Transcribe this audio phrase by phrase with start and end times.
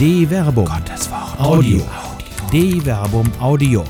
[0.00, 0.64] De Verbum.
[0.64, 1.38] Gottes Wort.
[1.38, 1.82] Audio.
[2.50, 3.84] De Verbum Audio.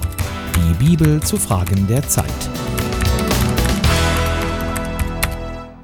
[0.56, 2.26] Die Bibel zu Fragen der Zeit.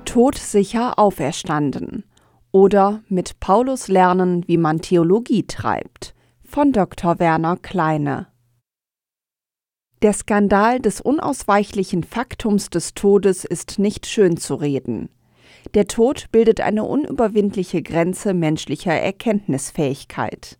[0.04, 2.02] Todsicher auferstanden.
[2.50, 6.12] Oder mit Paulus lernen, wie man Theologie treibt.
[6.42, 7.20] Von Dr.
[7.20, 8.26] Werner Kleine.
[10.02, 15.08] Der Skandal des unausweichlichen Faktums des Todes ist nicht schön zu reden.
[15.74, 20.58] Der Tod bildet eine unüberwindliche Grenze menschlicher Erkenntnisfähigkeit.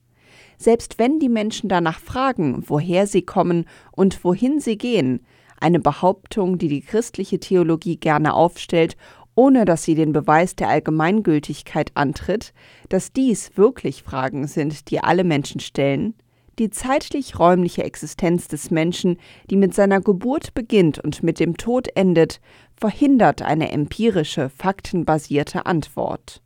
[0.58, 5.24] Selbst wenn die Menschen danach fragen, woher sie kommen und wohin sie gehen,
[5.58, 8.96] eine Behauptung, die die christliche Theologie gerne aufstellt,
[9.34, 12.52] ohne dass sie den Beweis der Allgemeingültigkeit antritt,
[12.88, 16.14] dass dies wirklich Fragen sind, die alle Menschen stellen,
[16.58, 19.18] die zeitlich-räumliche Existenz des Menschen,
[19.50, 22.40] die mit seiner Geburt beginnt und mit dem Tod endet,
[22.76, 26.42] verhindert eine empirische, faktenbasierte Antwort.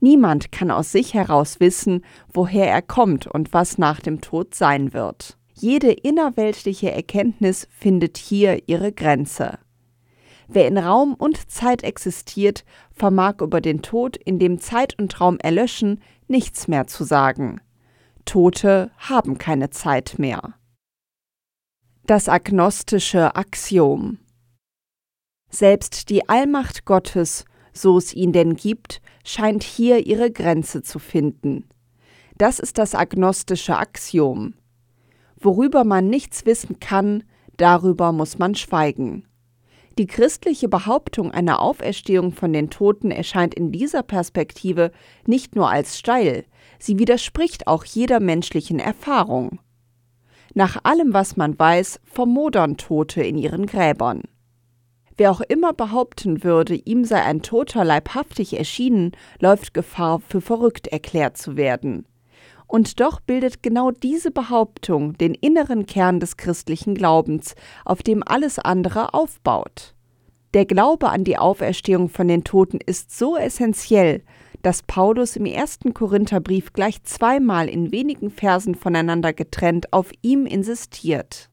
[0.00, 4.92] Niemand kann aus sich heraus wissen, woher er kommt und was nach dem Tod sein
[4.92, 5.38] wird.
[5.54, 9.58] Jede innerweltliche Erkenntnis findet hier ihre Grenze.
[10.48, 15.38] Wer in Raum und Zeit existiert, vermag über den Tod, in dem Zeit und Raum
[15.38, 17.60] erlöschen, nichts mehr zu sagen.
[18.26, 20.54] Tote haben keine Zeit mehr.
[22.04, 24.18] Das agnostische Axiom
[25.48, 31.68] Selbst die Allmacht Gottes, so es ihn denn gibt, scheint hier ihre Grenze zu finden.
[32.36, 34.54] Das ist das agnostische Axiom.
[35.38, 37.24] Worüber man nichts wissen kann,
[37.56, 39.26] darüber muss man schweigen.
[39.98, 44.92] Die christliche Behauptung einer Auferstehung von den Toten erscheint in dieser Perspektive
[45.26, 46.44] nicht nur als steil,
[46.78, 49.58] sie widerspricht auch jeder menschlichen Erfahrung.
[50.54, 54.22] Nach allem, was man weiß, vermodern Tote in ihren Gräbern.
[55.18, 60.88] Wer auch immer behaupten würde, ihm sei ein Toter leibhaftig erschienen, läuft Gefahr, für verrückt
[60.88, 62.06] erklärt zu werden.
[62.66, 67.54] Und doch bildet genau diese Behauptung den inneren Kern des christlichen Glaubens,
[67.84, 69.94] auf dem alles andere aufbaut.
[70.52, 74.22] Der Glaube an die Auferstehung von den Toten ist so essentiell,
[74.66, 81.50] dass Paulus im ersten Korintherbrief gleich zweimal in wenigen Versen voneinander getrennt auf ihm insistiert.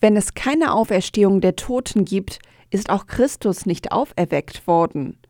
[0.00, 5.20] Wenn es keine Auferstehung der Toten gibt, ist auch Christus nicht auferweckt worden.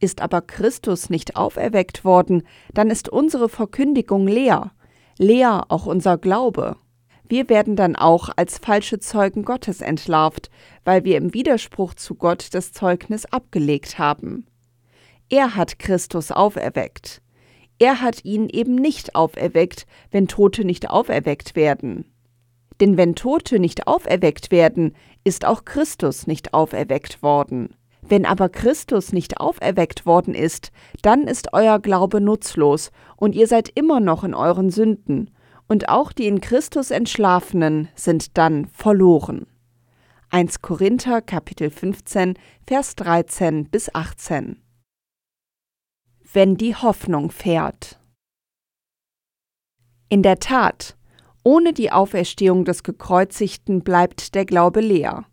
[0.00, 4.72] Ist aber Christus nicht auferweckt worden, dann ist unsere Verkündigung leer,
[5.18, 6.76] leer auch unser Glaube.
[7.28, 10.48] Wir werden dann auch als falsche Zeugen Gottes entlarvt,
[10.82, 14.46] weil wir im Widerspruch zu Gott das Zeugnis abgelegt haben.
[15.32, 17.22] Er hat Christus auferweckt.
[17.78, 22.04] Er hat ihn eben nicht auferweckt, wenn Tote nicht auferweckt werden.
[22.82, 24.94] Denn wenn Tote nicht auferweckt werden,
[25.24, 27.70] ist auch Christus nicht auferweckt worden.
[28.02, 33.70] Wenn aber Christus nicht auferweckt worden ist, dann ist euer Glaube nutzlos und ihr seid
[33.74, 35.30] immer noch in euren Sünden,
[35.66, 39.46] und auch die in Christus Entschlafenen sind dann verloren.
[40.28, 42.34] 1 Korinther Kapitel 15
[42.66, 44.61] Vers 13 bis 18
[46.34, 48.00] Wenn die Hoffnung fährt
[50.08, 50.96] In der Tat,
[51.44, 55.26] ohne die Auferstehung des Gekreuzigten bleibt der Glaube leer.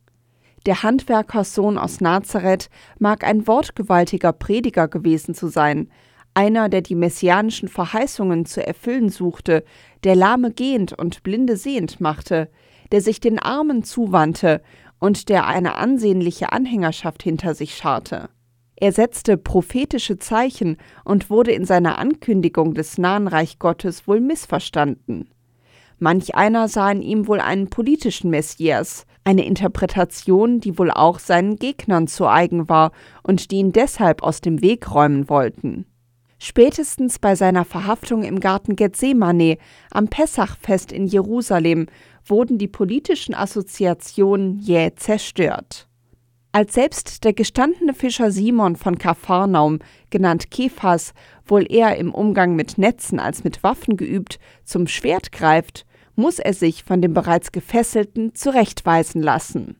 [0.66, 5.90] Der Handwerkerssohn aus Nazareth mag ein wortgewaltiger Prediger gewesen zu sein,
[6.34, 9.64] einer, der die messianischen Verheißungen zu erfüllen suchte,
[10.04, 12.50] der Lahme gehend und Blinde sehend machte,
[12.92, 14.62] der sich den Armen zuwandte
[15.00, 18.28] und der eine ansehnliche Anhängerschaft hinter sich scharte.
[18.82, 25.30] Er setzte prophetische Zeichen und wurde in seiner Ankündigung des nahen Reich Gottes wohl missverstanden.
[25.98, 31.58] Manch einer sah in ihm wohl einen politischen Messias, eine Interpretation, die wohl auch seinen
[31.58, 35.86] Gegnern zu eigen war und die ihn deshalb aus dem Weg räumen wollten.
[36.42, 39.58] Spätestens bei seiner Verhaftung im Garten Gethsemane
[39.92, 41.88] am Pessachfest in Jerusalem
[42.26, 45.89] wurden die politischen Assoziationen jäh zerstört.
[46.52, 49.80] Als selbst der gestandene Fischer Simon von Kapharnaum,
[50.10, 51.14] genannt Kephas,
[51.46, 55.86] wohl eher im Umgang mit Netzen als mit Waffen geübt, zum Schwert greift,
[56.16, 59.78] muss er sich von dem bereits Gefesselten zurechtweisen lassen.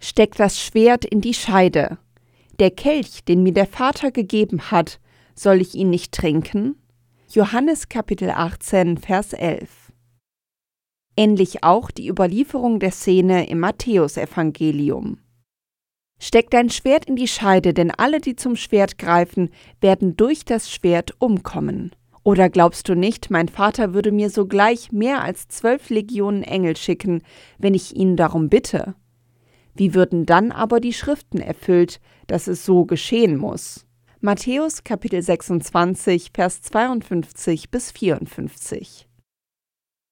[0.00, 1.98] Steck das Schwert in die Scheide.
[2.58, 4.98] Der Kelch, den mir der Vater gegeben hat,
[5.36, 6.74] soll ich ihn nicht trinken?
[7.30, 9.92] Johannes Kapitel 18, Vers 11.
[11.16, 15.18] Ähnlich auch die Überlieferung der Szene im Matthäusevangelium.
[16.20, 19.50] Steck dein Schwert in die Scheide, denn alle, die zum Schwert greifen,
[19.80, 21.92] werden durch das Schwert umkommen.
[22.24, 27.22] Oder glaubst du nicht, mein Vater würde mir sogleich mehr als zwölf Legionen Engel schicken,
[27.58, 28.94] wenn ich ihn darum bitte?
[29.74, 33.86] Wie würden dann aber die Schriften erfüllt, dass es so geschehen muss?
[34.20, 39.08] Matthäus Kapitel 26, Vers 52 bis 54.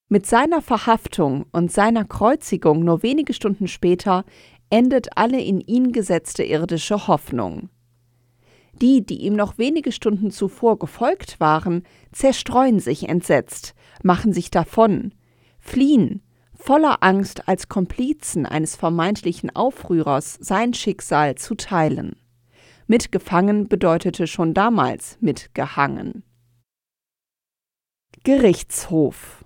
[0.09, 4.25] Mit seiner Verhaftung und seiner Kreuzigung nur wenige Stunden später
[4.71, 7.69] endet alle in ihn gesetzte irdische Hoffnung.
[8.81, 15.15] Die, die ihm noch wenige Stunden zuvor gefolgt waren, zerstreuen sich entsetzt, machen sich davon,
[15.59, 16.23] fliehen,
[16.53, 22.17] voller Angst als Komplizen eines vermeintlichen Aufrührers sein Schicksal zu teilen.
[22.87, 26.23] Mitgefangen bedeutete schon damals mitgehangen.
[28.25, 29.46] Gerichtshof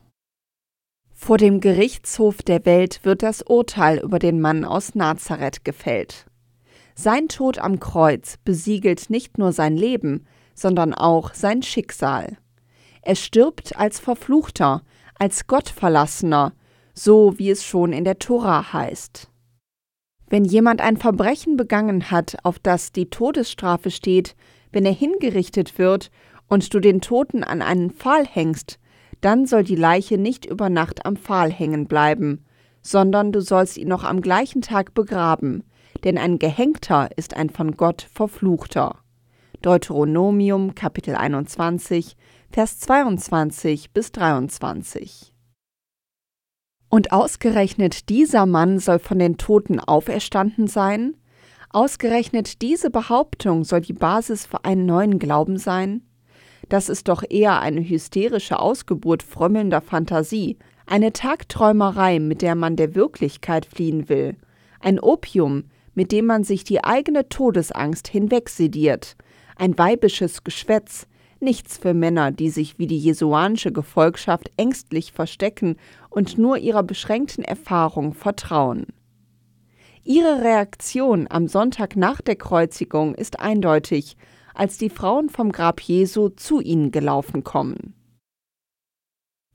[1.22, 6.25] Vor dem Gerichtshof der Welt wird das Urteil über den Mann aus Nazareth gefällt.
[6.94, 10.25] Sein Tod am Kreuz besiegelt nicht nur sein Leben,
[10.55, 12.38] sondern auch sein Schicksal.
[13.02, 14.82] Er stirbt als Verfluchter,
[15.14, 16.55] als Gottverlassener,
[16.94, 19.28] so wie es schon in der Tora heißt.
[20.26, 24.37] Wenn jemand ein Verbrechen begangen hat, auf das die Todesstrafe steht,
[24.73, 26.11] wenn er hingerichtet wird
[26.49, 28.79] und du den Toten an einen Pfahl hängst,
[29.20, 32.44] dann soll die Leiche nicht über Nacht am Pfahl hängen bleiben,
[32.82, 35.64] sondern du sollst ihn noch am gleichen Tag begraben,
[36.05, 38.96] denn ein Gehängter ist ein von Gott verfluchter.
[39.62, 42.17] Deuteronomium Kapitel 21,
[42.50, 45.34] Vers 22 bis 23.
[46.88, 51.16] Und ausgerechnet dieser Mann soll von den Toten auferstanden sein?
[51.69, 56.02] Ausgerechnet diese Behauptung soll die Basis für einen neuen Glauben sein?
[56.70, 60.56] Das ist doch eher eine hysterische Ausgeburt frömmelnder Fantasie,
[60.87, 64.37] eine Tagträumerei, mit der man der Wirklichkeit fliehen will,
[64.78, 65.64] ein Opium,
[65.94, 69.17] mit dem man sich die eigene Todesangst hinwegsediert,
[69.56, 71.08] ein weibisches Geschwätz,
[71.40, 75.75] nichts für Männer, die sich wie die jesuanische Gefolgschaft ängstlich verstecken
[76.08, 78.87] und nur ihrer beschränkten Erfahrung vertrauen.
[80.05, 84.16] Ihre Reaktion am Sonntag nach der Kreuzigung ist eindeutig,
[84.60, 87.94] als die Frauen vom Grab Jesu zu ihnen gelaufen kommen.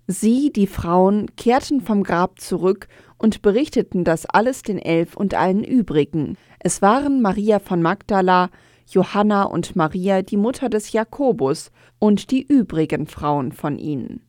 [0.07, 2.87] Sie, die Frauen, kehrten vom Grab zurück
[3.19, 6.37] und berichteten das alles den Elf und allen übrigen.
[6.59, 8.49] Es waren Maria von Magdala,
[8.87, 11.69] Johanna und Maria, die Mutter des Jakobus,
[11.99, 14.23] und die übrigen Frauen von ihnen.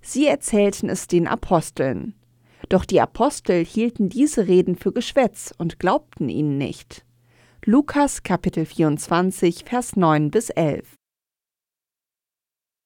[0.00, 2.14] Sie erzählten es den Aposteln.
[2.68, 7.04] Doch die Apostel hielten diese Reden für Geschwätz und glaubten ihnen nicht.
[7.66, 10.94] Lukas Kapitel 24, Vers 9 bis 11.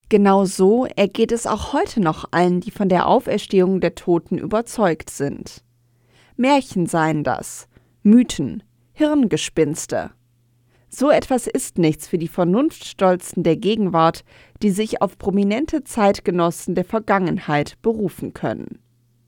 [0.09, 5.11] Genau so ergeht es auch heute noch allen, die von der Auferstehung der Toten überzeugt
[5.11, 5.63] sind.
[6.37, 7.69] Märchen seien das,
[8.03, 10.11] Mythen, Hirngespinste.
[10.89, 14.25] So etwas ist nichts für die Vernunftstolzen der Gegenwart,
[14.61, 18.84] die sich auf prominente Zeitgenossen der Vergangenheit berufen können.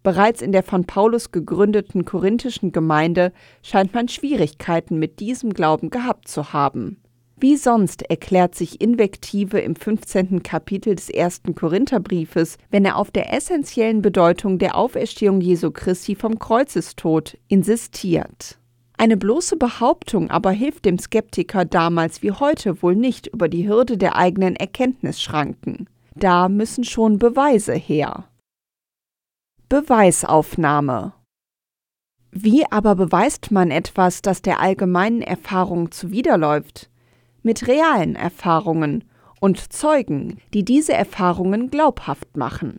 [0.06, 6.28] Bereits in der von Paulus gegründeten korinthischen Gemeinde scheint man Schwierigkeiten mit diesem Glauben gehabt
[6.28, 6.98] zu haben.
[7.36, 10.44] Wie sonst erklärt sich Invektive im 15.
[10.44, 16.38] Kapitel des ersten Korintherbriefes, wenn er auf der essentiellen Bedeutung der Auferstehung Jesu Christi vom
[16.38, 18.60] Kreuzestod insistiert.
[18.96, 23.98] Eine bloße Behauptung aber hilft dem Skeptiker damals wie heute wohl nicht über die Hürde
[23.98, 25.88] der eigenen Erkenntnisschranken.
[26.14, 28.28] Da müssen schon Beweise her.
[29.68, 31.12] Beweisaufnahme
[32.30, 36.88] Wie aber beweist man etwas, das der allgemeinen Erfahrung zuwiderläuft?
[37.42, 39.02] Mit realen Erfahrungen
[39.40, 42.78] und Zeugen, die diese Erfahrungen glaubhaft machen.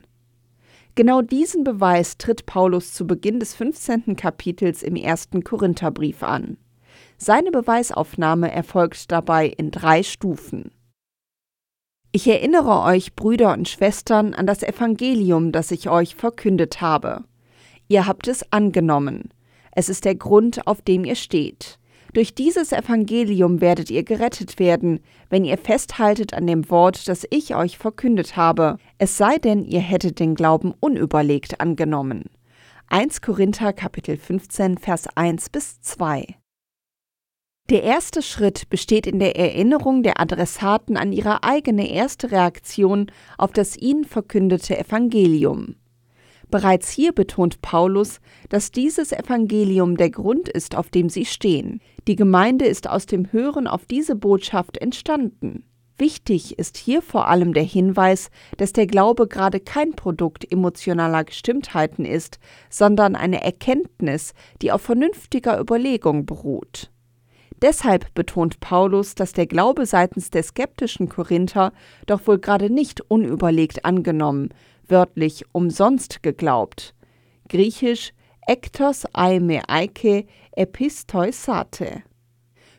[0.95, 4.15] Genau diesen Beweis tritt Paulus zu Beginn des 15.
[4.15, 6.55] Kapitels im ersten Korintherbrief an.
[7.17, 10.71] Seine Beweisaufnahme erfolgt dabei in drei Stufen.
[12.17, 17.25] Ich erinnere euch, Brüder und Schwestern, an das Evangelium, das ich euch verkündet habe.
[17.89, 19.29] Ihr habt es angenommen.
[19.71, 21.77] Es ist der Grund, auf dem ihr steht.
[22.15, 27.55] Durch dieses Evangelium werdet ihr gerettet werden, wenn ihr festhaltet an dem Wort, das ich
[27.55, 32.23] euch verkündet habe, es sei denn, ihr hättet den Glauben unüberlegt angenommen.
[32.87, 36.25] 1 Korinther Kapitel 15 Vers 1 bis 2
[37.69, 43.51] Der erste Schritt besteht in der Erinnerung der Adressaten an ihre eigene erste Reaktion auf
[43.51, 45.75] das ihnen verkündete Evangelium.
[46.49, 51.81] Bereits hier betont Paulus, dass dieses Evangelium der Grund ist, auf dem sie stehen.
[52.07, 55.65] Die Gemeinde ist aus dem Hören auf diese Botschaft entstanden.
[55.97, 62.05] Wichtig ist hier vor allem der Hinweis, dass der Glaube gerade kein Produkt emotionaler Gestimmtheiten
[62.05, 66.91] ist, sondern eine Erkenntnis, die auf vernünftiger Überlegung beruht.
[67.61, 71.73] Deshalb betont Paulus, dass der Glaube seitens der skeptischen Korinther
[72.05, 74.49] doch wohl gerade nicht unüberlegt angenommen,
[74.87, 76.93] wörtlich umsonst geglaubt.
[77.49, 78.13] Griechisch
[78.47, 82.03] ektos aime eike epistoi sate.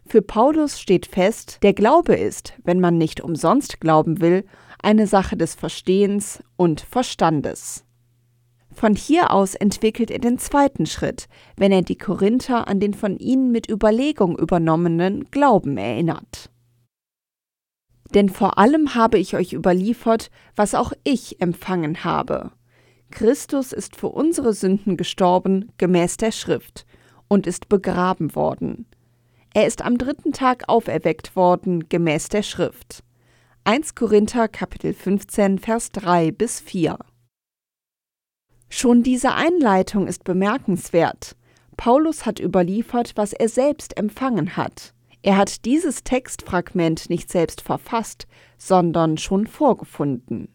[0.07, 4.45] Für Paulus steht fest, der Glaube ist, wenn man nicht umsonst glauben will,
[4.83, 7.85] eine Sache des Verstehens und Verstandes.
[8.79, 13.19] Von hier aus entwickelt er den zweiten Schritt, wenn er die Korinther an den von
[13.19, 16.49] ihnen mit Überlegung übernommenen Glauben erinnert.
[18.15, 22.53] Denn vor allem habe ich euch überliefert, was auch ich empfangen habe.
[23.11, 26.87] Christus ist für unsere Sünden gestorben, gemäß der Schrift,
[27.27, 28.87] und ist begraben worden.
[29.55, 33.03] Er ist am dritten Tag auferweckt worden, gemäß der Schrift.
[33.65, 36.97] 1 Korinther Kapitel 15 Vers 3 bis 4
[38.69, 41.37] Schon diese Einleitung ist bemerkenswert.
[41.77, 44.93] Paulus hat überliefert, was er selbst empfangen hat.
[45.23, 50.49] Er hat dieses Textfragment nicht selbst verfasst, sondern schon vorgefunden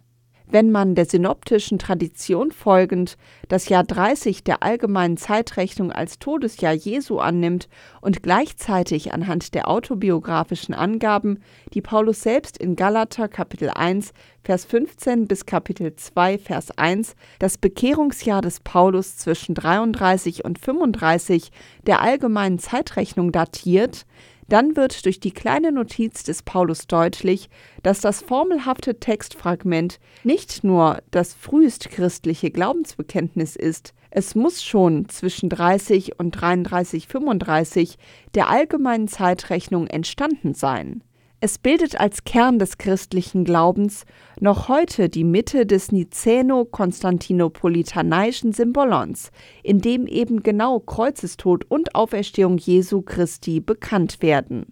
[0.53, 3.17] wenn man der synoptischen Tradition folgend
[3.47, 7.67] das Jahr 30 der allgemeinen Zeitrechnung als Todesjahr Jesu annimmt
[8.01, 11.39] und gleichzeitig anhand der autobiografischen Angaben,
[11.73, 17.57] die Paulus selbst in Galater Kapitel 1 Vers 15 bis Kapitel 2 Vers 1 das
[17.57, 21.49] Bekehrungsjahr des Paulus zwischen 33 und 35
[21.87, 24.05] der allgemeinen Zeitrechnung datiert,
[24.47, 27.49] dann wird durch die kleine Notiz des Paulus deutlich,
[27.81, 36.19] dass das formelhafte Textfragment nicht nur das frühestchristliche Glaubensbekenntnis ist, es muss schon zwischen 30
[36.19, 37.97] und 33, 35
[38.35, 41.03] der allgemeinen Zeitrechnung entstanden sein.
[41.45, 44.05] Es bildet als Kern des christlichen Glaubens
[44.39, 49.29] noch heute die Mitte des Nicäno-Konstantinopolitaneischen Symbolons,
[49.61, 54.67] in dem eben genau Kreuzestod und Auferstehung Jesu Christi bekannt werden.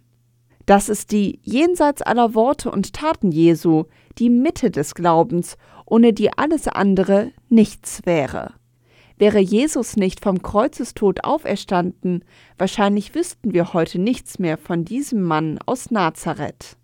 [0.66, 3.84] Das ist die jenseits aller Worte und Taten Jesu,
[4.18, 8.54] die Mitte des Glaubens, ohne die alles andere nichts wäre.
[9.22, 12.25] Wäre Jesus nicht vom Kreuzestod auferstanden,
[12.58, 16.75] wahrscheinlich wüssten wir heute nichts mehr von diesem Mann aus Nazareth.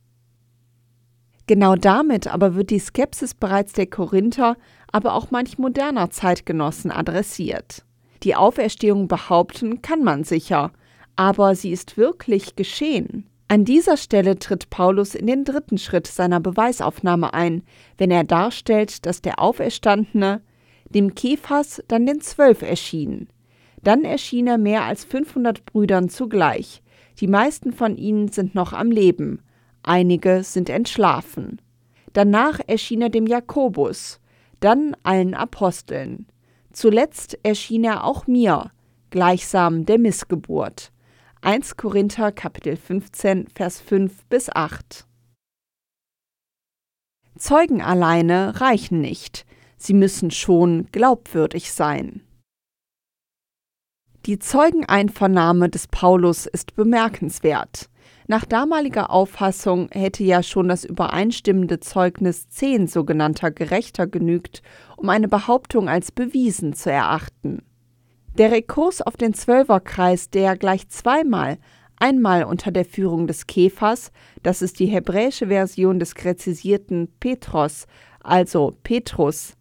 [1.48, 4.56] Genau damit aber wird die Skepsis bereits der Korinther,
[4.92, 7.84] aber auch manch moderner Zeitgenossen adressiert.
[8.22, 10.74] Die Auferstehung behaupten kann man sicher,
[11.16, 13.28] aber sie ist wirklich geschehen.
[13.48, 17.64] An dieser Stelle tritt Paulus in den dritten Schritt seiner Beweisaufnahme ein,
[17.98, 20.44] wenn er darstellt, dass der Auferstandene
[20.90, 23.28] dem Kephas dann den Zwölf erschien.
[23.84, 26.82] Dann erschien er mehr als 500 Brüdern zugleich.
[27.20, 29.42] Die meisten von ihnen sind noch am Leben,
[29.84, 31.62] einige sind entschlafen.
[32.14, 34.20] Danach erschien er dem Jakobus,
[34.60, 36.28] dann allen Aposteln.
[36.72, 38.72] Zuletzt erschien er auch mir,
[39.10, 40.92] gleichsam der Missgeburt.
[41.42, 45.06] 1 Korinther Kapitel 15 Vers 5 bis 8
[47.38, 49.46] Zeugen alleine reichen nicht,
[49.78, 52.22] sie müssen schon glaubwürdig sein.
[54.26, 57.90] Die Zeugeneinvernahme des Paulus ist bemerkenswert.
[58.28, 64.62] Nach damaliger Auffassung hätte ja schon das übereinstimmende Zeugnis zehn sogenannter Gerechter genügt,
[64.98, 67.62] um eine Behauptung als bewiesen zu erachten.
[68.38, 71.58] Der Rekurs auf den Zwölferkreis, der gleich zweimal,
[71.96, 74.12] einmal unter der Führung des Kephas,
[74.44, 77.88] das ist die hebräische Version des gräzisierten Petros,
[78.20, 79.57] also Petrus,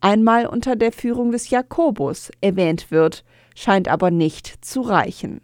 [0.00, 5.40] einmal unter der Führung des Jakobus erwähnt wird, scheint aber nicht zu reichen.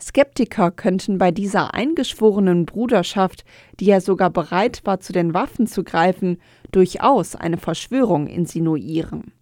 [0.00, 3.44] Skeptiker könnten bei dieser eingeschworenen Bruderschaft,
[3.80, 6.38] die ja sogar bereit war, zu den Waffen zu greifen,
[6.72, 9.32] durchaus eine Verschwörung insinuieren.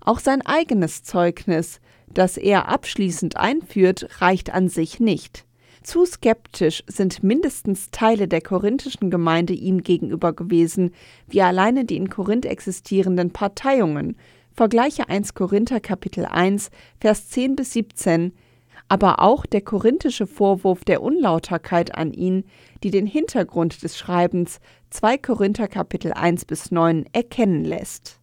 [0.00, 5.44] Auch sein eigenes Zeugnis, das er abschließend einführt, reicht an sich nicht.
[5.82, 10.92] Zu skeptisch sind mindestens Teile der korinthischen Gemeinde ihm gegenüber gewesen,
[11.26, 14.16] wie alleine die in Korinth existierenden Parteiungen.
[14.52, 16.70] Vergleiche 1 Korinther Kapitel 1,
[17.00, 18.32] Vers 10 bis 17,
[18.88, 22.44] aber auch der korinthische Vorwurf der Unlauterkeit an ihn,
[22.84, 24.60] die den Hintergrund des Schreibens
[24.90, 28.21] 2 Korinther Kapitel 1 bis 9 erkennen lässt.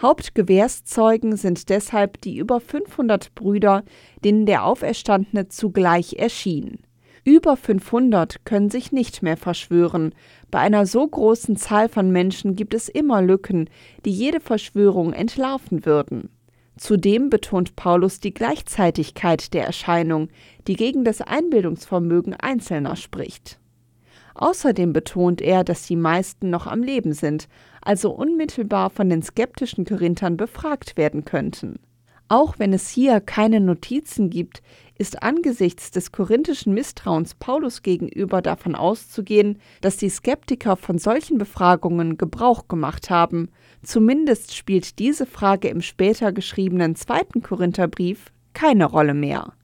[0.00, 3.82] Hauptgewährszeugen sind deshalb die über 500 Brüder,
[4.24, 6.78] denen der Auferstandene zugleich erschien.
[7.24, 10.14] Über 500 können sich nicht mehr verschwören.
[10.50, 13.68] Bei einer so großen Zahl von Menschen gibt es immer Lücken,
[14.04, 16.30] die jede Verschwörung entlarven würden.
[16.76, 20.28] Zudem betont Paulus die Gleichzeitigkeit der Erscheinung,
[20.68, 23.58] die gegen das Einbildungsvermögen Einzelner spricht.
[24.34, 27.48] Außerdem betont er, dass die meisten noch am Leben sind,
[27.88, 31.78] also unmittelbar von den skeptischen Korinthern befragt werden könnten.
[32.28, 34.60] Auch wenn es hier keine Notizen gibt,
[34.98, 42.18] ist angesichts des korinthischen Misstrauens Paulus gegenüber davon auszugehen, dass die Skeptiker von solchen Befragungen
[42.18, 43.48] Gebrauch gemacht haben.
[43.82, 49.54] Zumindest spielt diese Frage im später geschriebenen zweiten Korintherbrief keine Rolle mehr.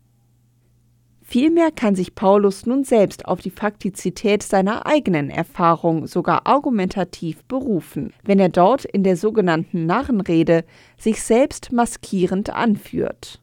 [1.34, 8.12] Vielmehr kann sich Paulus nun selbst auf die Faktizität seiner eigenen Erfahrung sogar argumentativ berufen,
[8.22, 10.64] wenn er dort in der sogenannten Narrenrede
[10.96, 13.42] sich selbst maskierend anführt.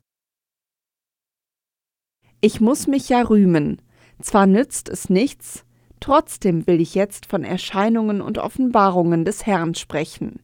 [2.39, 3.81] Ich muss mich ja rühmen,
[4.21, 5.65] zwar nützt es nichts,
[6.00, 10.39] trotzdem will ich jetzt von Erscheinungen und Offenbarungen des Herrn sprechen.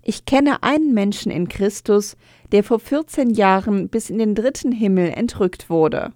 [0.00, 2.16] Ich kenne einen Menschen in Christus,
[2.52, 6.12] der vor 14 Jahren bis in den dritten Himmel entrückt wurde.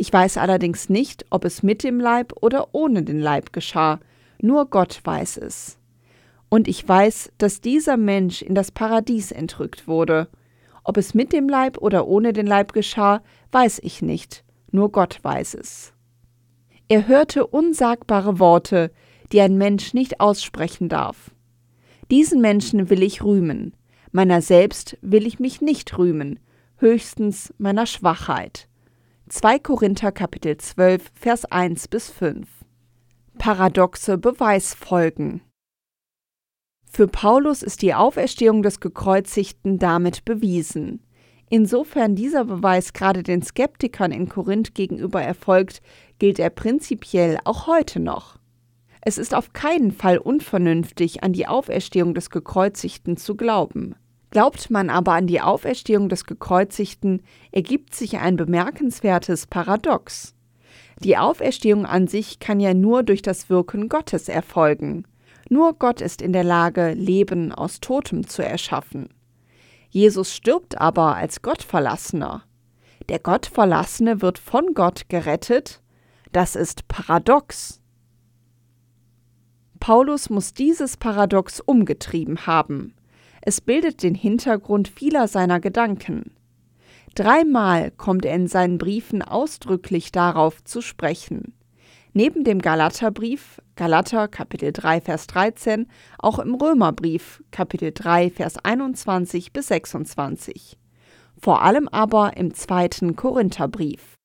[0.00, 3.98] Ich weiß allerdings nicht, ob es mit dem Leib oder ohne den Leib geschah,
[4.40, 5.76] nur Gott weiß es.
[6.48, 10.28] Und ich weiß, dass dieser Mensch in das Paradies entrückt wurde.
[10.84, 15.18] Ob es mit dem Leib oder ohne den Leib geschah, weiß ich nicht, nur Gott
[15.20, 15.92] weiß es.
[16.88, 18.92] Er hörte unsagbare Worte,
[19.32, 21.32] die ein Mensch nicht aussprechen darf.
[22.08, 23.74] Diesen Menschen will ich rühmen,
[24.12, 26.38] meiner selbst will ich mich nicht rühmen,
[26.76, 28.67] höchstens meiner Schwachheit.
[29.30, 32.48] 2 Korinther Kapitel 12 Vers 1 bis 5
[33.36, 35.42] Paradoxe Beweisfolgen
[36.90, 41.04] Für Paulus ist die Auferstehung des Gekreuzigten damit bewiesen.
[41.50, 45.82] Insofern dieser Beweis gerade den Skeptikern in Korinth gegenüber erfolgt,
[46.18, 48.38] gilt er prinzipiell auch heute noch.
[49.02, 53.94] Es ist auf keinen Fall unvernünftig, an die Auferstehung des Gekreuzigten zu glauben.
[54.30, 60.34] Glaubt man aber an die Auferstehung des Gekreuzigten, ergibt sich ein bemerkenswertes Paradox.
[61.00, 65.04] Die Auferstehung an sich kann ja nur durch das Wirken Gottes erfolgen.
[65.48, 69.08] Nur Gott ist in der Lage, Leben aus Totem zu erschaffen.
[69.88, 72.42] Jesus stirbt aber als Gottverlassener.
[73.08, 75.80] Der Gottverlassene wird von Gott gerettet.
[76.32, 77.80] Das ist paradox.
[79.80, 82.94] Paulus muss dieses Paradox umgetrieben haben.
[83.48, 86.32] Es bildet den Hintergrund vieler seiner Gedanken.
[87.14, 91.54] Dreimal kommt er in seinen Briefen ausdrücklich darauf zu sprechen.
[92.12, 95.86] Neben dem Galaterbrief, Galater Kapitel 3 Vers 13,
[96.18, 100.76] auch im Römerbrief Kapitel 3 Vers 21 bis 26.
[101.40, 104.16] Vor allem aber im zweiten Korintherbrief.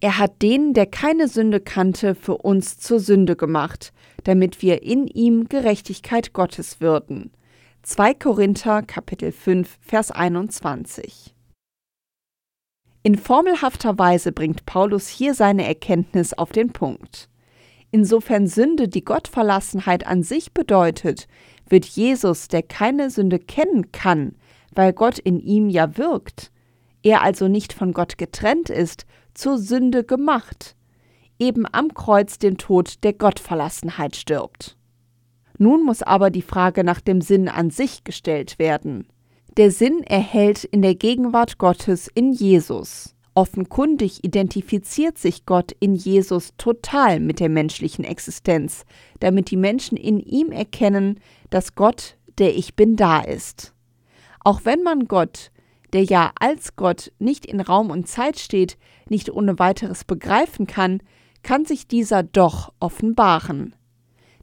[0.00, 3.92] Er hat den, der keine Sünde kannte, für uns zur Sünde gemacht,
[4.24, 7.30] damit wir in ihm Gerechtigkeit Gottes würden.
[7.90, 11.34] 2 Korinther Kapitel 5 Vers 21.
[13.02, 17.30] In formelhafter Weise bringt Paulus hier seine Erkenntnis auf den Punkt.
[17.90, 21.28] Insofern Sünde die Gottverlassenheit an sich bedeutet,
[21.66, 24.36] wird Jesus, der keine Sünde kennen kann,
[24.74, 26.52] weil Gott in ihm ja wirkt,
[27.02, 30.76] er also nicht von Gott getrennt ist, zur Sünde gemacht,
[31.38, 34.77] eben am Kreuz den Tod der Gottverlassenheit stirbt.
[35.58, 39.06] Nun muss aber die Frage nach dem Sinn an sich gestellt werden.
[39.56, 43.14] Der Sinn erhält in der Gegenwart Gottes in Jesus.
[43.34, 48.84] Offenkundig identifiziert sich Gott in Jesus total mit der menschlichen Existenz,
[49.20, 53.74] damit die Menschen in ihm erkennen, dass Gott, der Ich bin, da ist.
[54.44, 55.50] Auch wenn man Gott
[55.92, 58.76] der ja als Gott nicht in Raum und Zeit steht,
[59.08, 61.00] nicht ohne weiteres begreifen kann,
[61.42, 63.74] kann sich dieser doch offenbaren.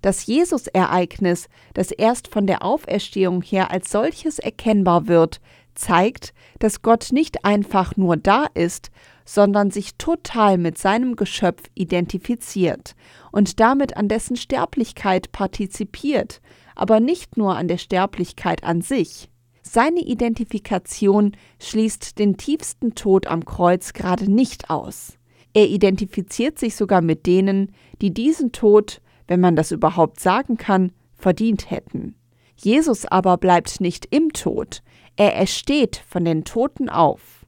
[0.06, 5.42] Das Jesus-Ereignis, das erst von der Auferstehung her als solches erkennbar wird,
[5.74, 8.92] zeigt, dass Gott nicht einfach nur da ist,
[9.26, 12.96] sondern sich total mit seinem Geschöpf identifiziert
[13.32, 16.40] und damit an dessen Sterblichkeit partizipiert,
[16.76, 19.32] aber nicht nur an der Sterblichkeit an sich.
[19.64, 25.18] Seine Identifikation schließt den tiefsten Tod am Kreuz gerade nicht aus.
[25.56, 30.92] Er identifiziert sich sogar mit denen, die diesen Tod, wenn man das überhaupt sagen kann,
[31.16, 32.16] verdient hätten.
[32.56, 34.82] Jesus aber bleibt nicht im Tod,
[35.18, 37.46] er ersteht von den Toten auf.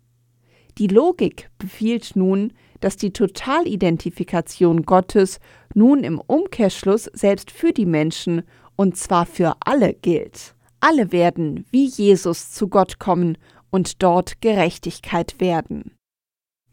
[0.77, 5.39] Die Logik befiehlt nun, dass die Totalidentifikation Gottes
[5.73, 8.43] nun im Umkehrschluss selbst für die Menschen,
[8.75, 10.53] und zwar für alle, gilt.
[10.79, 13.37] Alle werden wie Jesus zu Gott kommen
[13.71, 15.95] und dort Gerechtigkeit werden.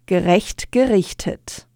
[0.07, 1.67] Gerecht gerichtet.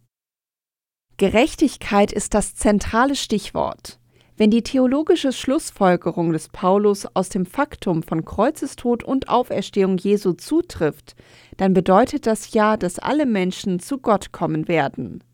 [1.18, 3.98] Gerechtigkeit ist das zentrale Stichwort.
[4.36, 11.16] Wenn die theologische Schlussfolgerung des Paulus aus dem Faktum von Kreuzestod und Auferstehung Jesu zutrifft,
[11.56, 15.24] dann bedeutet das ja, dass alle Menschen zu Gott kommen werden.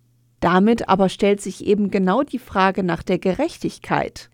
[0.41, 4.31] Damit aber stellt sich eben genau die Frage nach der Gerechtigkeit.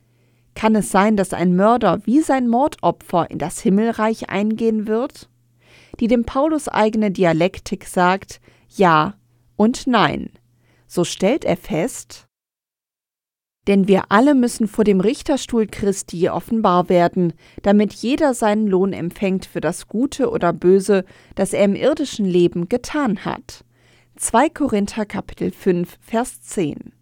[0.54, 5.28] Kann es sein, dass ein Mörder wie sein Mordopfer in das Himmelreich eingehen wird?
[5.98, 9.14] Die dem Paulus eigene Dialektik sagt Ja
[9.56, 10.30] und Nein.
[10.92, 12.26] So stellt er fest,
[13.68, 19.46] denn wir alle müssen vor dem Richterstuhl Christi offenbar werden, damit jeder seinen Lohn empfängt
[19.46, 21.04] für das Gute oder Böse,
[21.36, 23.64] das er im irdischen Leben getan hat.
[24.16, 26.92] 2 Korinther Kapitel 5 Vers 10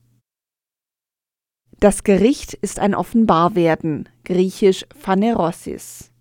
[1.80, 6.12] Das Gericht ist ein Offenbarwerden, griechisch Phanerosis.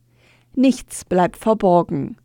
[0.55, 2.15] Nichts bleibt verborgen.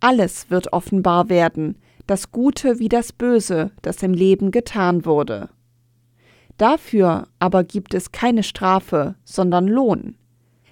[0.00, 5.48] Alles wird offenbar werden, das Gute wie das Böse, das im Leben getan wurde.
[6.58, 10.16] Dafür aber gibt es keine Strafe, sondern Lohn.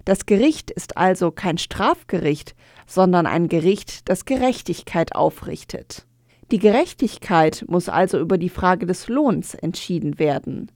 [0.04, 2.54] Das Gericht ist also kein Strafgericht,
[2.86, 6.06] sondern ein Gericht, das Gerechtigkeit aufrichtet.
[6.50, 10.70] Die Gerechtigkeit muss also über die Frage des Lohns entschieden werden.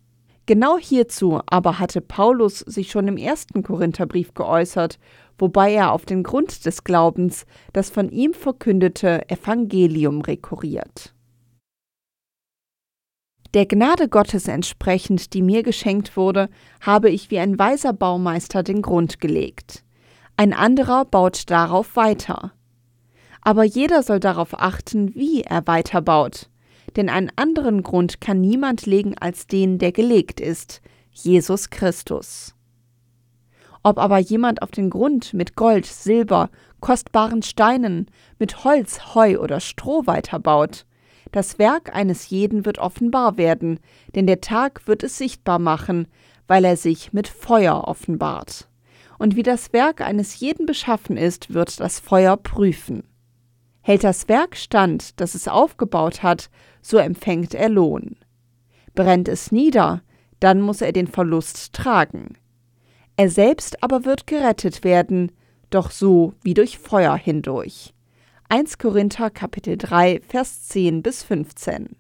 [0.47, 4.99] Genau hierzu aber hatte Paulus sich schon im ersten Korintherbrief geäußert,
[5.39, 11.15] wobei er auf den Grund des Glaubens das von ihm verkündete Evangelium rekurriert.
[13.55, 16.49] Der Gnade Gottes entsprechend, die mir geschenkt wurde,
[16.81, 19.85] habe ich wie ein weiser Baumeister den Grund gelegt.
[20.37, 22.53] Ein anderer baut darauf weiter.
[23.43, 26.51] Aber jeder soll darauf achten, wie er weiterbaut.
[26.97, 30.81] Denn einen anderen Grund kann niemand legen als den, der gelegt ist,
[31.13, 32.54] Jesus Christus.
[33.87, 36.49] Ob aber jemand auf den Grund mit Gold, Silber,
[36.81, 40.87] kostbaren Steinen, mit Holz, Heu oder Stroh weiterbaut,
[41.33, 43.79] das Werk eines jeden wird offenbar werden,
[44.15, 46.09] denn der Tag wird es sichtbar machen,
[46.47, 48.69] weil er sich mit Feuer offenbart.
[49.19, 53.05] Und wie das Werk eines jeden beschaffen ist, wird das Feuer prüfen.
[53.83, 56.49] Hält das Werk stand, das es aufgebaut hat,
[56.81, 58.17] so empfängt er Lohn.
[58.95, 60.03] Brennt es nieder,
[60.41, 62.39] dann muss er den Verlust tragen.
[63.17, 65.31] Er selbst aber wird gerettet werden,
[65.71, 67.95] doch so wie durch Feuer hindurch.
[68.49, 71.97] 1 Korinther Kapitel 3 Vers 10 bis 15.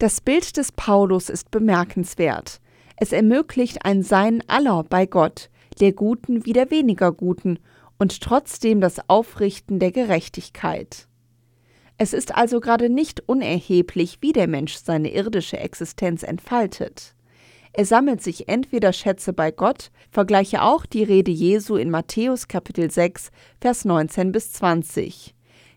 [0.00, 2.60] Das Bild des Paulus ist bemerkenswert.
[2.96, 5.48] Es ermöglicht ein Sein aller bei Gott,
[5.80, 7.60] der Guten wie der weniger Guten,
[8.00, 11.08] und trotzdem das Aufrichten der Gerechtigkeit.
[11.98, 17.14] Es ist also gerade nicht unerheblich, wie der Mensch seine irdische Existenz entfaltet.
[17.78, 22.90] Er sammelt sich entweder Schätze bei Gott, vergleiche auch die Rede Jesu in Matthäus Kapitel
[22.90, 25.32] 6, Vers 19 bis 20,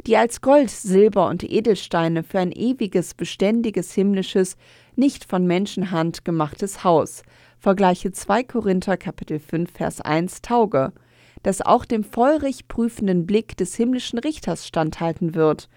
[0.08, 4.58] die als Gold, Silber und Edelsteine für ein ewiges, beständiges, himmlisches,
[4.96, 7.22] nicht von Menschenhand gemachtes Haus,
[7.60, 10.94] vergleiche 2 Korinther Kapitel 5, Vers 1 tauge,
[11.44, 15.70] das auch dem feurig prüfenden Blick des himmlischen Richters standhalten wird,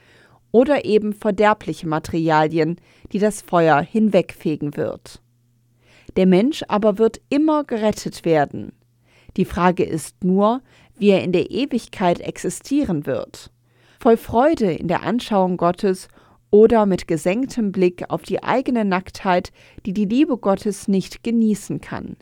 [0.53, 2.77] oder eben verderbliche Materialien,
[3.13, 5.21] die das Feuer hinwegfegen wird.
[6.17, 8.73] Der Mensch aber wird immer gerettet werden.
[9.37, 10.63] Die Frage ist nur,
[10.97, 13.51] wie er in der Ewigkeit existieren wird.
[13.99, 16.09] Voll Freude in der Anschauung Gottes
[16.51, 19.51] oder mit gesenktem Blick auf die eigene Nacktheit,
[19.87, 22.17] die die Liebe Gottes nicht genießen kann.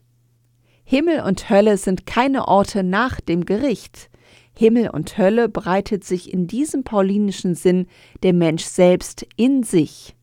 [0.84, 4.08] Himmel und Hölle sind keine Orte nach dem Gericht.
[4.56, 7.86] Himmel und Hölle breitet sich in diesem paulinischen Sinn
[8.22, 10.14] der Mensch selbst in sich.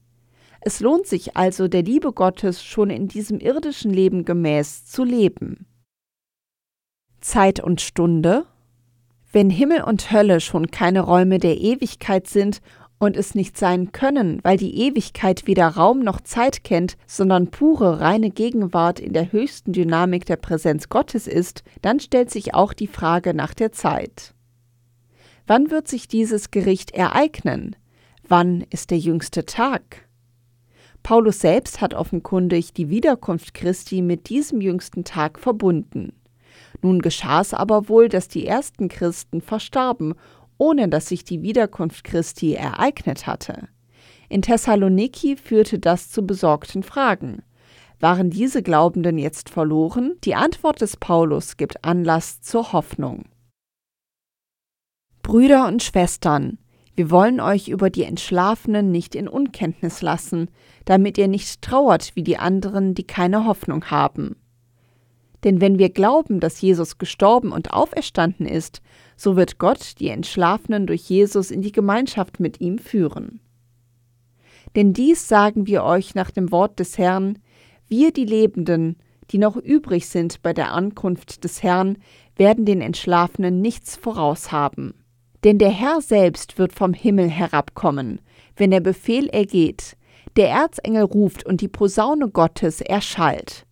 [0.61, 5.65] Es lohnt sich also, der Liebe Gottes schon in diesem irdischen Leben gemäß zu leben.
[7.21, 8.45] Zeit und Stunde
[9.31, 12.61] Wenn Himmel und Hölle schon keine Räume der Ewigkeit sind
[12.97, 18.01] und es nicht sein können, weil die Ewigkeit weder Raum noch Zeit kennt, sondern pure,
[18.01, 22.87] reine Gegenwart in der höchsten Dynamik der Präsenz Gottes ist, dann stellt sich auch die
[22.87, 24.33] Frage nach der Zeit.
[25.47, 27.75] Wann wird sich dieses Gericht ereignen?
[28.27, 30.08] Wann ist der jüngste Tag?
[31.03, 36.13] Paulus selbst hat offenkundig die Wiederkunft Christi mit diesem jüngsten Tag verbunden.
[36.81, 40.13] Nun geschah es aber wohl, dass die ersten Christen verstarben,
[40.57, 43.69] ohne dass sich die Wiederkunft Christi ereignet hatte.
[44.27, 47.41] In Thessaloniki führte das zu besorgten Fragen.
[47.99, 50.15] Waren diese Glaubenden jetzt verloren?
[50.23, 53.25] Die Antwort des Paulus gibt Anlass zur Hoffnung.
[55.21, 56.57] Brüder und Schwestern,
[56.99, 60.49] wir wollen euch über die Entschlafenen nicht in Unkenntnis lassen,
[60.83, 64.35] damit ihr nicht trauert wie die anderen, die keine Hoffnung haben.
[65.45, 68.81] Denn wenn wir glauben, dass Jesus gestorben und auferstanden ist,
[69.15, 73.39] so wird Gott die Entschlafenen durch Jesus in die Gemeinschaft mit ihm führen.
[74.75, 77.39] Denn dies sagen wir euch nach dem Wort des Herrn,
[77.87, 78.97] wir die Lebenden,
[79.31, 81.97] die noch übrig sind bei der Ankunft des Herrn,
[82.35, 84.98] werden den Entschlafenen nichts voraushaben.
[85.43, 88.19] Denn der Herr selbst wird vom Himmel herabkommen,
[88.57, 89.95] wenn der Befehl ergeht,
[90.35, 93.65] der Erzengel ruft und die Posaune Gottes erschallt.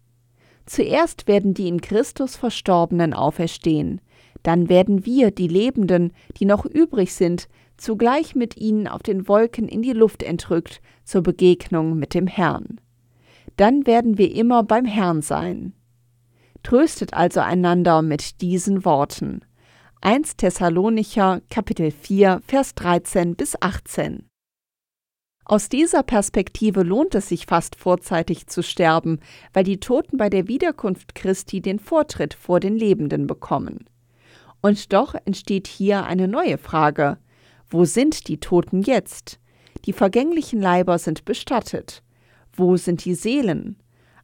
[0.66, 4.02] Zuerst werden die in Christus Verstorbenen auferstehen,
[4.44, 9.68] dann werden wir, die Lebenden, die noch übrig sind, zugleich mit ihnen auf den Wolken
[9.68, 12.80] in die Luft entrückt zur Begegnung mit dem Herrn.
[13.56, 15.74] Dann werden wir immer beim Herrn sein.
[16.64, 19.42] Tröstet also einander mit diesen Worten.
[20.02, 24.30] 1 Thessalonicher Kapitel 4 Vers 13 bis 18.
[25.44, 29.20] Aus dieser Perspektive lohnt es sich fast vorzeitig zu sterben,
[29.54, 33.90] weil die Toten bei der Wiederkunft Christi den Vortritt vor den Lebenden bekommen.
[34.62, 37.18] Und doch entsteht hier eine neue Frage.
[37.68, 39.40] Wo sind die Toten jetzt?
[39.86, 42.04] Die vergänglichen Leiber sind bestattet.
[42.54, 43.82] Wo sind die Seelen?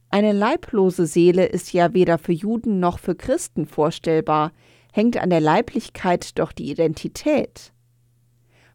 [0.08, 4.52] Eine leiblose Seele ist ja weder für Juden noch für Christen vorstellbar,
[4.94, 7.72] hängt an der Leiblichkeit doch die Identität.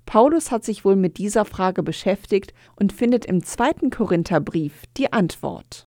[0.05, 5.85] Paulus hat sich wohl mit dieser Frage beschäftigt und findet im zweiten Korintherbrief die Antwort.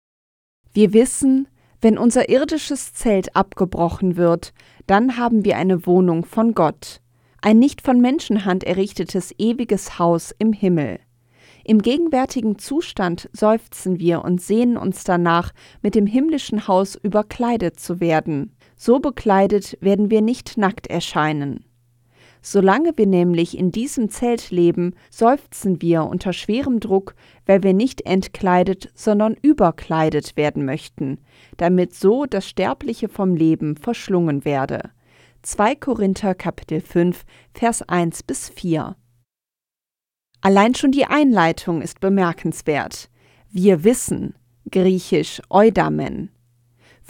[0.72, 1.48] Wir wissen,
[1.80, 4.52] wenn unser irdisches Zelt abgebrochen wird,
[4.86, 7.00] dann haben wir eine Wohnung von Gott,
[7.42, 11.00] ein nicht von Menschenhand errichtetes ewiges Haus im Himmel.
[11.64, 15.50] Im gegenwärtigen Zustand seufzen wir und sehnen uns danach,
[15.82, 18.54] mit dem himmlischen Haus überkleidet zu werden.
[18.82, 21.66] So bekleidet werden wir nicht nackt erscheinen.
[22.40, 27.14] Solange wir nämlich in diesem Zelt leben, seufzen wir unter schwerem Druck,
[27.44, 31.18] weil wir nicht entkleidet, sondern überkleidet werden möchten,
[31.58, 34.88] damit so das Sterbliche vom Leben verschlungen werde.
[35.42, 38.96] 2 Korinther Kapitel 5 Vers 1 bis 4
[40.40, 43.10] Allein schon die Einleitung ist bemerkenswert.
[43.50, 44.36] Wir wissen,
[44.70, 46.30] griechisch Eudamen.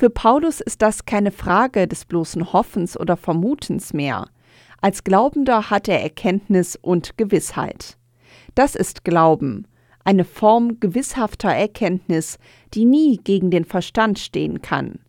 [0.01, 4.31] Für Paulus ist das keine Frage des bloßen Hoffens oder Vermutens mehr.
[4.81, 7.99] Als Glaubender hat er Erkenntnis und Gewissheit.
[8.55, 9.69] Das ist Glauben,
[10.03, 12.39] eine Form gewisshafter Erkenntnis,
[12.73, 15.01] die nie gegen den Verstand stehen kann.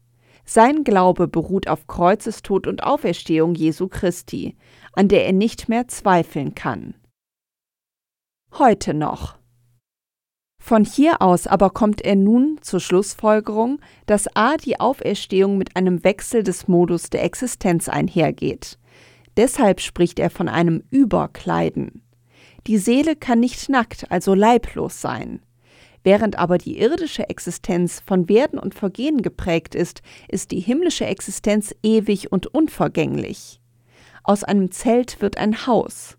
[0.44, 4.58] Sein Glaube beruht auf Kreuzestod und Auferstehung Jesu Christi,
[4.92, 6.96] an der er nicht mehr zweifeln kann.
[8.60, 9.41] Heute noch.
[10.64, 16.04] Von hier aus aber kommt er nun zur Schlussfolgerung, dass a die Auferstehung mit einem
[16.04, 18.78] Wechsel des Modus der Existenz einhergeht.
[19.38, 22.04] Deshalb spricht er von einem Überkleiden.
[22.68, 25.42] Die Seele kann nicht nackt, also leiblos sein.
[26.04, 31.74] Während aber die irdische Existenz von Werden und Vergehen geprägt ist, ist die himmlische Existenz
[31.82, 33.60] ewig und unvergänglich.
[34.24, 36.18] Aus einem Zelt wird ein Haus.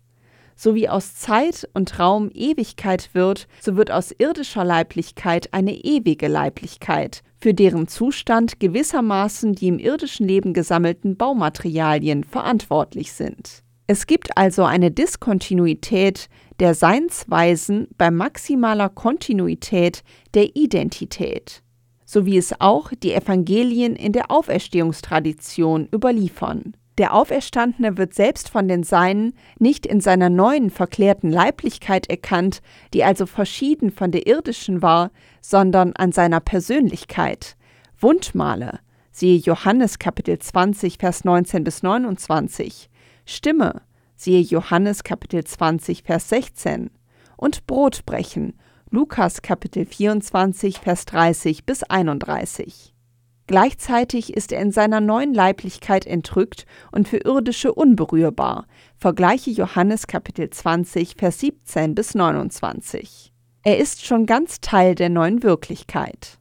[0.55, 6.27] So wie aus Zeit und Raum Ewigkeit wird, so wird aus irdischer Leiblichkeit eine ewige
[6.27, 13.63] Leiblichkeit, für deren Zustand gewissermaßen die im irdischen Leben gesammelten Baumaterialien verantwortlich sind.
[13.87, 21.61] Es gibt also eine Diskontinuität der Seinsweisen bei maximaler Kontinuität der Identität,
[22.05, 26.77] so wie es auch die Evangelien in der Auferstehungstradition überliefern.
[26.99, 32.61] Der Auferstandene wird selbst von den Seinen nicht in seiner neuen verklärten Leiblichkeit erkannt,
[32.93, 37.57] die also verschieden von der irdischen war, sondern an seiner Persönlichkeit.
[37.99, 38.79] Wundmale,
[39.11, 42.89] siehe Johannes Kapitel 20, Vers 19 bis 29.
[43.25, 43.81] Stimme,
[44.15, 46.91] siehe Johannes Kapitel 20, Vers 16.
[47.37, 48.53] Und Brotbrechen,
[48.91, 52.92] Lukas Kapitel 24, Vers 30 bis 31.
[53.47, 58.67] Gleichzeitig ist er in seiner neuen Leiblichkeit entrückt und für irdische unberührbar.
[58.97, 63.33] Vergleiche Johannes Kapitel 20, Vers 17 bis 29.
[63.63, 66.39] Er ist schon ganz Teil der neuen Wirklichkeit.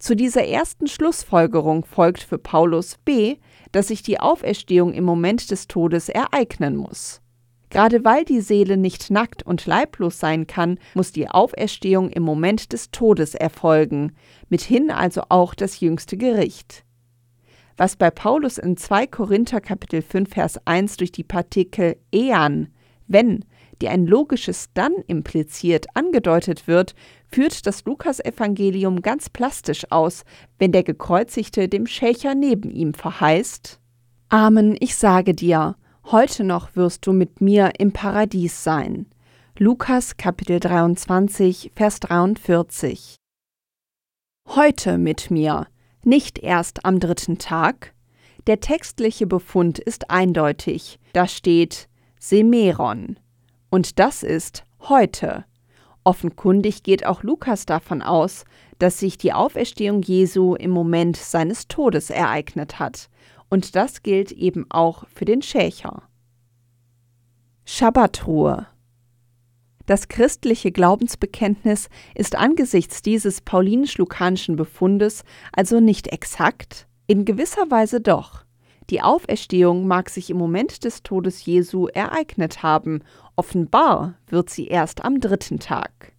[0.00, 3.36] Zu dieser ersten Schlussfolgerung folgt für Paulus b,
[3.72, 7.20] dass sich die Auferstehung im Moment des Todes ereignen muss.
[7.70, 12.72] Gerade weil die Seele nicht nackt und leiblos sein kann, muss die Auferstehung im Moment
[12.72, 14.12] des Todes erfolgen,
[14.48, 16.84] mithin also auch das jüngste Gericht.
[17.76, 22.68] Was bei Paulus in 2 Korinther Kapitel 5 Vers 1 durch die Partikel ean,
[23.06, 23.44] wenn,
[23.80, 26.94] die ein logisches dann impliziert, angedeutet wird,
[27.28, 30.24] führt das Lukasevangelium ganz plastisch aus,
[30.58, 33.80] wenn der Gekreuzigte dem Schächer neben ihm verheißt
[34.30, 35.76] Amen, ich sage dir,
[36.10, 39.04] Heute noch wirst du mit mir im Paradies sein.
[39.58, 43.16] Lukas Kapitel 23, Vers 43.
[44.48, 45.66] Heute mit mir,
[46.02, 47.92] nicht erst am dritten Tag.
[48.46, 50.98] Der textliche Befund ist eindeutig.
[51.12, 53.18] Da steht Semeron.
[53.68, 55.44] Und das ist heute.
[56.04, 58.46] Offenkundig geht auch Lukas davon aus,
[58.78, 63.10] dass sich die Auferstehung Jesu im Moment seines Todes ereignet hat
[63.50, 66.02] und das gilt eben auch für den Schächer.
[67.64, 68.66] Schabbatruhe
[69.86, 78.44] Das christliche Glaubensbekenntnis ist angesichts dieses paulinisch-lukanischen Befundes also nicht exakt, in gewisser Weise doch.
[78.90, 83.02] Die Auferstehung mag sich im Moment des Todes Jesu ereignet haben,
[83.36, 86.12] offenbar wird sie erst am dritten Tag.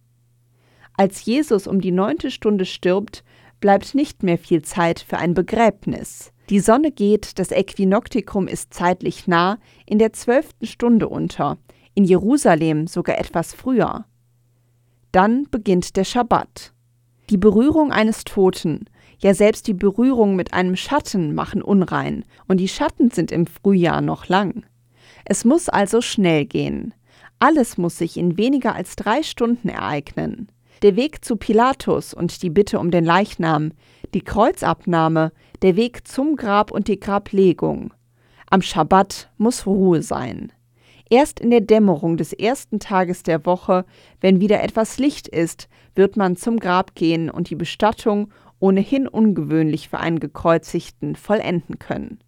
[0.96, 3.24] Als Jesus um die neunte Stunde stirbt,
[3.60, 6.32] bleibt nicht mehr viel Zeit für ein Begräbnis.
[6.50, 11.58] Die Sonne geht, das Äquinoktikum ist zeitlich nah, in der zwölften Stunde unter,
[11.94, 14.04] in Jerusalem sogar etwas früher.
[15.12, 16.72] Dann beginnt der Schabbat.
[17.30, 18.86] Die Berührung eines Toten,
[19.20, 24.00] ja selbst die Berührung mit einem Schatten machen unrein, und die Schatten sind im Frühjahr
[24.00, 24.64] noch lang.
[25.24, 26.94] Es muss also schnell gehen.
[27.38, 30.50] Alles muss sich in weniger als drei Stunden ereignen.
[30.82, 33.72] Der Weg zu Pilatus und die Bitte um den Leichnam,
[34.14, 37.92] die Kreuzabnahme, der Weg zum Grab und die Grablegung.
[38.48, 40.52] Am Schabbat muss Ruhe sein.
[41.10, 43.84] Erst in der Dämmerung des ersten Tages der Woche,
[44.22, 49.90] wenn wieder etwas Licht ist, wird man zum Grab gehen und die Bestattung, ohnehin ungewöhnlich
[49.90, 52.20] für einen Gekreuzigten, vollenden können.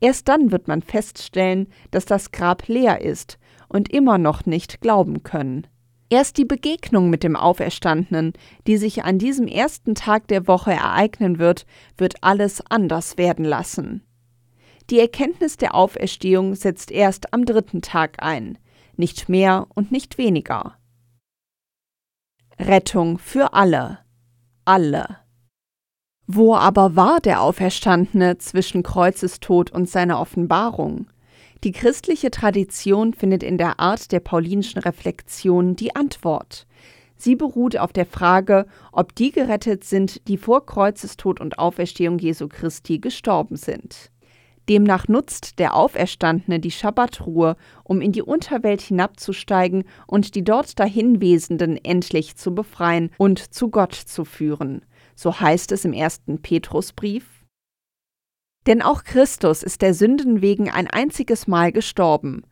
[0.00, 5.22] Erst dann wird man feststellen, dass das Grab leer ist und immer noch nicht glauben
[5.22, 5.68] können.
[6.12, 8.34] Erst die Begegnung mit dem Auferstandenen,
[8.66, 11.64] die sich an diesem ersten Tag der Woche ereignen wird,
[11.96, 14.02] wird alles anders werden lassen.
[14.90, 18.58] Die Erkenntnis der Auferstehung setzt erst am dritten Tag ein,
[18.94, 20.76] nicht mehr und nicht weniger.
[22.58, 24.00] Rettung für alle.
[24.66, 25.16] Alle.
[26.26, 31.06] Wo aber war der Auferstandene zwischen Kreuzestod und seiner Offenbarung?
[31.64, 36.66] Die christliche Tradition findet in der Art der paulinischen Reflexion die Antwort.
[37.16, 42.48] Sie beruht auf der Frage, ob die gerettet sind, die vor Kreuzestod und Auferstehung Jesu
[42.48, 44.10] Christi gestorben sind.
[44.68, 51.76] Demnach nutzt der Auferstandene die Schabbatruhe, um in die Unterwelt hinabzusteigen und die dort dahinwesenden
[51.84, 54.82] endlich zu befreien und zu Gott zu führen
[55.14, 57.41] so heißt es im ersten Petrusbrief.
[58.66, 62.42] Denn auch Christus ist der Sünden wegen ein einziges Mal gestorben,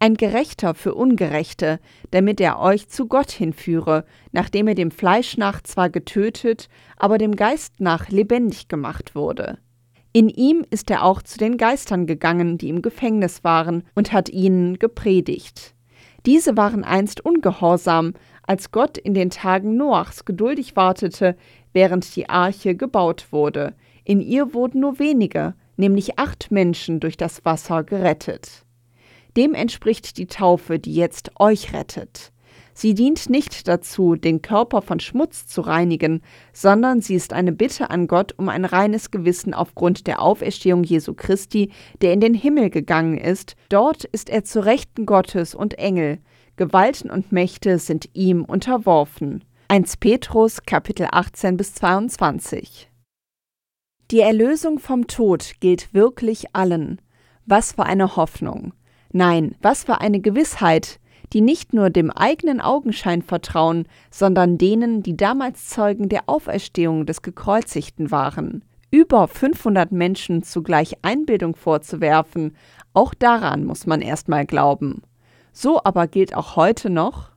[0.00, 1.78] ein Gerechter für Ungerechte,
[2.10, 7.36] damit er euch zu Gott hinführe, nachdem er dem Fleisch nach zwar getötet, aber dem
[7.36, 9.58] Geist nach lebendig gemacht wurde.
[10.12, 14.28] In ihm ist er auch zu den Geistern gegangen, die im Gefängnis waren, und hat
[14.28, 15.74] ihnen gepredigt.
[16.26, 21.36] Diese waren einst ungehorsam, als Gott in den Tagen Noachs geduldig wartete,
[21.72, 23.74] während die Arche gebaut wurde.
[24.04, 28.64] In ihr wurden nur wenige, nämlich acht Menschen, durch das Wasser gerettet.
[29.36, 32.32] Dem entspricht die Taufe, die jetzt euch rettet.
[32.72, 37.90] Sie dient nicht dazu, den Körper von Schmutz zu reinigen, sondern sie ist eine Bitte
[37.90, 42.70] an Gott um ein reines Gewissen aufgrund der Auferstehung Jesu Christi, der in den Himmel
[42.70, 43.56] gegangen ist.
[43.68, 46.18] Dort ist er zu Rechten Gottes und Engel.
[46.56, 49.44] Gewalten und Mächte sind ihm unterworfen.
[49.68, 52.89] 1 Petrus Kapitel 18 bis 22
[54.10, 57.00] Die Erlösung vom Tod gilt wirklich allen.
[57.46, 58.72] Was für eine Hoffnung.
[59.12, 60.98] Nein, was für eine Gewissheit,
[61.32, 67.22] die nicht nur dem eigenen Augenschein vertrauen, sondern denen, die damals Zeugen der Auferstehung des
[67.22, 68.64] Gekreuzigten waren.
[68.90, 72.56] Über 500 Menschen zugleich Einbildung vorzuwerfen,
[72.92, 75.02] auch daran muss man erstmal glauben.
[75.52, 77.30] So aber gilt auch heute noch,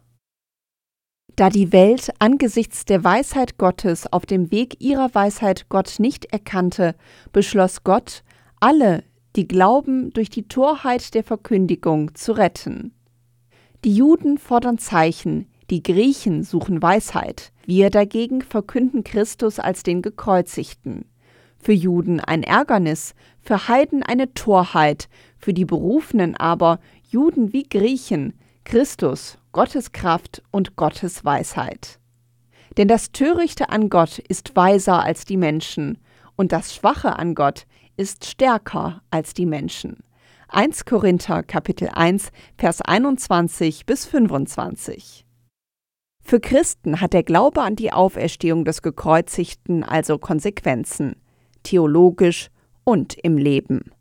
[1.36, 6.96] da die Welt angesichts der Weisheit Gottes auf dem Weg ihrer Weisheit Gott nicht erkannte,
[7.32, 8.24] beschloss Gott,
[8.60, 9.04] alle,
[9.36, 12.94] die glauben, durch die Torheit der Verkündigung zu retten.
[13.84, 21.06] Die Juden fordern Zeichen, die Griechen suchen Weisheit, wir dagegen verkünden Christus als den Gekreuzigten.
[21.58, 25.08] Für Juden ein Ärgernis, für Heiden eine Torheit,
[25.38, 28.34] für die Berufenen aber, Juden wie Griechen,
[28.66, 32.00] Christus, Gottes Kraft und Gottes Weisheit.
[32.78, 36.00] Denn das Törichte an Gott ist weiser als die Menschen,
[36.36, 39.98] und das Schwache an Gott ist stärker als die Menschen.
[40.48, 45.24] 1 Korinther Kapitel 1 Vers 21 bis 25.
[46.24, 51.16] Für Christen hat der Glaube an die Auferstehung des Gekreuzigten also Konsequenzen,
[51.62, 52.50] theologisch
[52.84, 53.92] und im Leben.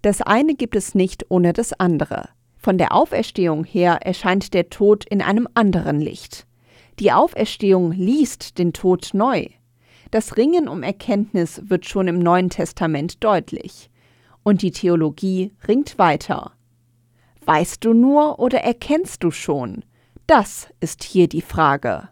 [0.00, 2.30] Das eine gibt es nicht ohne das andere.
[2.66, 6.48] Von der Auferstehung her erscheint der Tod in einem anderen Licht.
[6.98, 9.46] Die Auferstehung liest den Tod neu.
[10.10, 13.88] Das Ringen um Erkenntnis wird schon im Neuen Testament deutlich.
[14.42, 16.54] Und die Theologie ringt weiter.
[17.44, 19.84] Weißt du nur oder erkennst du schon?
[20.26, 22.08] Das ist hier die Frage.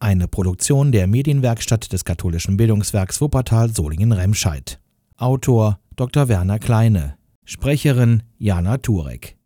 [0.00, 4.80] Eine Produktion der Medienwerkstatt des katholischen Bildungswerks Wuppertal Solingen-Remscheid.
[5.16, 6.28] Autor Dr.
[6.28, 7.16] Werner Kleine.
[7.44, 9.36] Sprecherin Jana Turek